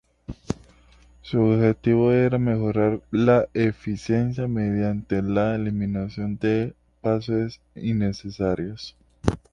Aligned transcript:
Su 1.21 1.39
objetivo 1.41 2.11
era 2.11 2.39
mejorar 2.39 3.01
la 3.11 3.45
eficiencia 3.53 4.47
mediante 4.47 5.21
la 5.21 5.53
eliminación 5.53 6.39
de 6.39 6.73
pasos 7.01 7.61
innecesarios. 7.75 8.95